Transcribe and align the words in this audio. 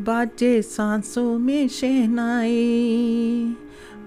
बाजे 0.00 0.62
सांसों 0.62 1.38
में 1.38 1.68
शहनाई, 1.68 3.54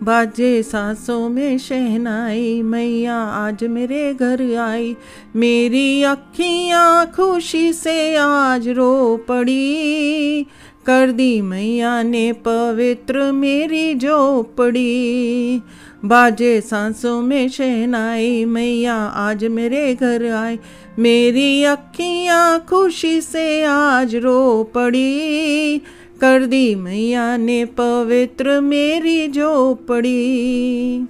बाजे 0.03 0.63
सांसों 0.63 1.29
में 1.29 1.57
शहनाई, 1.57 2.61
मैया 2.61 3.15
आज 3.15 3.63
मेरे 3.63 4.13
घर 4.13 4.55
आई। 4.55 4.95
मेरी 5.35 6.03
अखियाँ 6.03 7.05
खुशी 7.05 7.73
से 7.73 8.15
आज 8.15 8.67
रो 8.67 9.17
पड़ी। 9.27 10.45
कर 10.85 11.11
दी 11.11 11.41
मैया 11.41 12.03
ने 12.03 12.31
पवित्र 12.31 13.31
मेरी 13.31 13.95
झोपड़ी। 13.95 15.61
बाजे 16.05 16.61
सांसों 16.61 17.21
में 17.21 17.49
शहनाई, 17.49 18.45
मैया 18.45 18.95
आज 18.95 19.43
मेरे 19.45 19.95
घर 19.95 20.31
आई 20.31 20.59
मेरी 20.99 21.63
अखियाँ 21.63 22.59
खुशी 22.69 23.21
से 23.21 23.63
आज 23.63 24.15
रो 24.15 24.63
पड़ी। 24.63 25.77
कर 26.21 26.45
दी 26.45 26.75
मैया 26.75 27.37
ने 27.37 27.65
पवित्र 27.65 28.61
मेरी 28.61 29.27
झोपड़ी। 29.27 31.07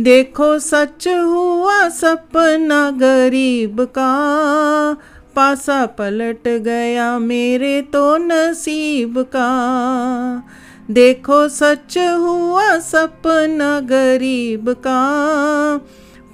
देखो 0.00 0.58
सच 0.58 1.08
हुआ 1.08 1.88
सपना 1.88 2.90
गरीब 2.90 3.84
का। 3.84 4.12
पासा 5.36 5.86
पलट 5.86 6.48
गया 6.48 7.18
मेरे 7.18 7.82
तो 7.82 8.16
नसीब 8.16 9.22
का। 9.22 9.48
देखो 10.90 11.48
सच 11.48 11.98
हुआ 11.98 12.78
सपना 12.78 13.80
गरीब 13.80 14.70
का। 14.70 15.00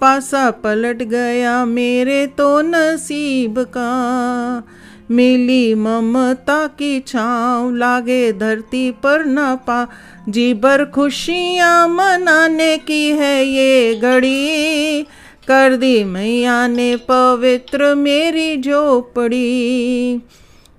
पासा 0.00 0.50
पलट 0.50 1.02
गया 1.02 1.64
मेरे 1.64 2.26
तो 2.26 2.60
नसीब 2.60 3.58
का। 3.58 4.62
मिली 5.10 5.74
ममता 5.74 6.66
की 6.66 7.00
छाँव, 7.00 7.74
लागे 7.74 8.32
धरती 8.32 8.90
पर 8.90 9.24
न 9.24 9.56
पा 9.56 9.86
जी 10.28 10.54
भर 10.54 10.84
खुशियाँ 10.84 11.88
मनाने 11.88 12.76
की 12.78 13.08
है 13.10 13.44
ये 13.44 13.94
घड़ी। 13.94 15.02
कर 15.48 15.76
दी 15.76 16.04
मैया 16.04 16.66
ने 16.66 16.96
पवित्र 16.96 17.94
मेरी 17.94 18.56
झोपड़ी। 18.62 20.20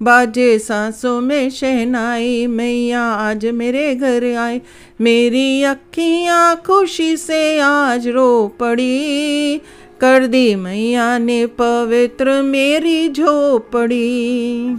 बाजे 0.02 0.60
सांसों 0.60 1.22
में 1.22 1.50
शहनाई, 1.50 2.48
मैया 2.48 3.02
आज 3.02 3.46
मेरे 3.46 3.96
घर 3.96 4.36
आई 4.36 4.62
मेरी 5.02 5.64
अखियाँ 5.64 6.56
खुशी 6.56 7.18
से 7.18 7.60
आज 7.60 8.08
रो 8.08 8.48
पड़ी। 8.60 9.62
कर 10.02 10.28
दी 10.28 10.56
मैया 10.56 11.18
ने 11.18 11.46
पवित्र 11.46 12.42
मेरी 12.42 13.10
झोपड़ी। 13.10 14.76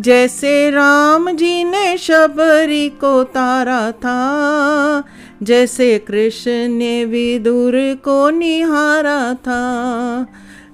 जैसे 0.00 0.70
राम 0.70 1.30
जी 1.30 1.64
ने 1.64 1.96
शबरी 1.98 2.88
को 2.88 3.24
तारा 3.24 3.92
था, 3.92 5.04
जैसे 5.42 5.98
कृष्ण 5.98 6.68
ने 6.68 7.04
विदुर 7.04 7.72
को 8.04 8.30
निहारा 8.30 9.34
था। 9.34 9.62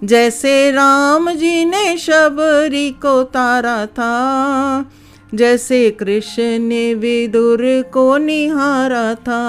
जैसे 0.04 0.70
राम 0.70 1.30
जी 1.30 1.64
ने 1.64 1.96
शबरी 1.96 2.90
को 2.90 3.22
तारा 3.22 3.86
था, 3.86 4.90
जैसे 5.34 5.90
कृष्ण 5.90 6.58
ने 6.58 6.94
विदुर 6.94 7.60
को 7.92 8.16
निहारा 8.16 9.14
था, 9.14 9.42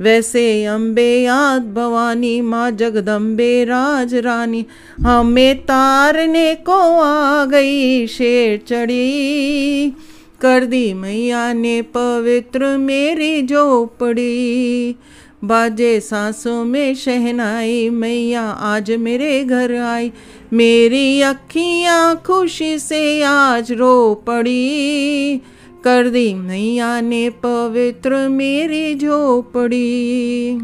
वैसे 0.00 0.64
अम्बे 0.64 1.22
याद 1.22 1.62
भवानी, 1.62 2.40
माँ 2.40 2.70
जगदम्बे 2.70 3.64
राज 3.64 4.14
रानी, 4.14 4.66
हमें 5.00 5.58
तारने 5.58 6.54
को 6.54 7.00
आ 7.00 7.44
गई 7.44 8.06
शेर 8.06 8.58
चढ़ी। 8.68 9.92
कर 10.40 10.64
दी 10.64 10.94
मैया 10.94 11.52
ने 11.52 11.82
पवित्र 11.82 12.78
मेरी 12.78 13.46
झोपड़ी 13.46 14.96
बाजे 15.44 16.00
सांसों 16.00 16.64
में 16.64 16.94
शहनाई, 16.94 17.90
मैया 17.90 18.42
आज 18.42 18.90
मेरे 18.90 19.44
घर 19.44 19.74
आई। 19.74 20.12
मेरी 20.52 21.20
अखियाँ 21.20 22.22
खुशी 22.26 22.78
से 22.78 23.22
आज 23.22 23.72
रो 23.72 24.14
पड़ी। 24.14 25.36
कर 25.84 26.08
दी 26.08 26.34
मैया 26.34 27.00
ने 27.00 27.30
पवित्र 27.30 28.28
मेरी 28.28 28.94
झोपड़ी। 28.94 30.58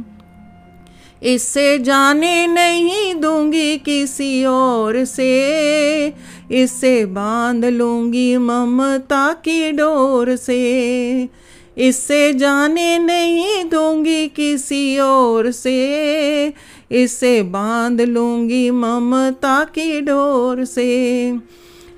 इससे 1.22 1.78
जाने 1.78 2.46
नहीं 2.46 3.14
दूँगी 3.14 3.76
किसी 3.76 4.44
और 4.44 5.04
से। 5.04 6.12
इससे 6.50 7.06
बाँध 7.06 7.64
लूँगी 7.64 8.36
ममता 8.36 9.32
की 9.32 9.72
डोर 9.72 10.36
से। 10.36 11.28
इससे 11.78 12.32
जाने 12.32 12.98
नहीं 12.98 13.64
दूँगी 13.64 14.28
किसी 14.28 14.98
और 14.98 15.50
से। 15.50 16.52
इसे 16.92 17.42
बाँध 17.42 18.00
लूँगी 18.00 18.70
ममता 18.70 19.64
की 19.64 20.00
डोर 20.00 20.64
से। 20.64 21.34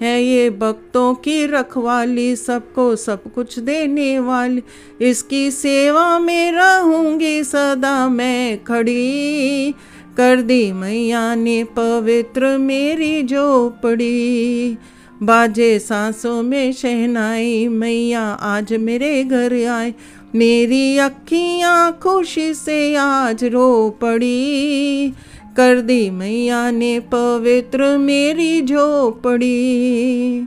है 0.02 0.22
ये 0.22 0.50
भक्तों 0.50 1.14
की 1.14 1.46
रखवाली, 1.46 2.36
सबको 2.36 2.96
सब 2.96 3.34
कुछ 3.34 3.58
देने 3.58 4.18
वाली। 4.18 4.62
इसकी 5.00 5.50
सेवा 5.50 6.18
में 6.18 6.52
रहूँगी 6.52 7.44
सदा 7.44 8.08
मैं 8.08 8.64
खड़ी। 8.64 9.74
कर 10.16 10.42
दी 10.42 10.72
मैया 10.72 11.34
ने 11.34 11.64
पवित्र 11.64 12.58
मेरी 12.58 13.22
झोपड़ी। 13.22 14.76
बाजे 15.22 15.78
सांसों 15.78 16.42
में 16.42 16.72
शहनाई, 16.72 17.68
मैया 17.68 18.22
आज 18.22 18.72
मेरे 18.72 19.24
घर 19.24 19.66
आए। 19.66 19.94
मेरी 20.34 20.98
अखियाँ 20.98 21.98
खुशी 22.02 22.54
से 22.54 22.94
आज 22.94 23.44
रो 23.44 23.90
पड़ी। 23.90 25.12
कर 25.56 25.80
दी 25.80 26.10
मैया 26.10 26.70
ने 26.70 27.00
पवित्र 27.00 27.98
मेरी 27.98 28.62
झोपड़ी। 28.62 30.46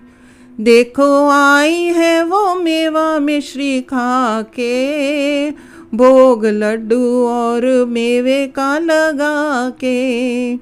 देखो 0.62 1.30
आई 1.30 1.82
है 1.82 2.24
वो 2.24 2.56
मेवा 2.56 3.20
मिश्री 3.20 3.82
खा 3.82 4.42
के। 4.42 5.52
भोग 5.94 6.46
लड्डू 6.46 7.28
और 7.28 7.86
मेवे 7.86 8.48
का 8.48 8.80
लगा 8.80 9.70
के। 9.70 10.56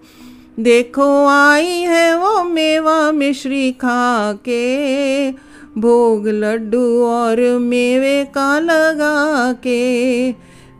देखो 0.59 1.27
आई 1.27 1.67
है 1.67 2.17
वो 2.17 2.43
मेवा 2.43 3.11
मिश्री 3.11 3.71
खा 3.71 4.33
के 4.33 5.31
भोग 5.77 6.27
लड्डू 6.27 7.03
और 7.05 7.57
मेवे 7.59 8.23
का 8.25 8.59
लगा 8.59 9.53
के 9.53 10.31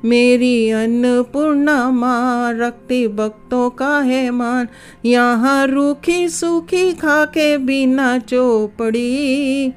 मेरी 0.06 0.70
अन्नपूर्णा 0.70 1.90
माँ 1.90 2.54
रखती 2.54 3.08
भक्तों 3.08 3.70
का 3.70 4.00
है 4.00 4.32
मान। 4.32 4.68
यहाँ 5.06 5.68
रूखी 5.68 6.30
सूखी 6.30 6.94
खा 6.94 7.26
के 7.26 7.58
बिना 7.58 8.18
चोपड़ी। 8.18 9.74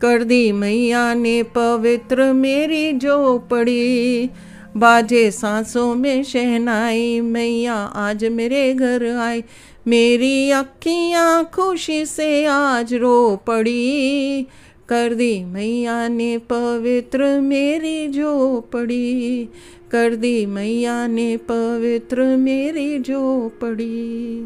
कर 0.00 0.24
दी 0.24 0.52
मैया 0.52 1.14
ने 1.14 1.42
पवित्र 1.42 2.32
मेरी 2.32 2.98
झोपड़ी। 2.98 4.30
बाजे 4.78 5.30
सांसों 5.30 5.94
में 5.94 6.22
शहनाई, 6.22 7.20
मैया 7.20 7.74
आज 7.74 8.24
मेरे 8.24 8.74
घर 8.74 9.16
आई। 9.16 9.42
मेरी 9.86 10.50
अखियाँ 10.50 11.50
खुशी 11.52 12.06
से 12.06 12.44
आज 12.44 12.94
रो 12.94 13.36
पड़ी। 13.46 14.46
कर 14.88 15.14
दी 15.14 15.44
मैया 15.44 16.08
ने 16.08 16.38
पवित्र 16.38 17.40
मेरी 17.40 18.08
झोपड़ी 18.08 19.48
कर 19.90 20.14
दी 20.14 20.46
मैया 20.46 21.06
ने 21.06 21.36
पवित्र 21.36 22.22
मेरी 22.36 22.98
झोपड़ी 22.98 24.44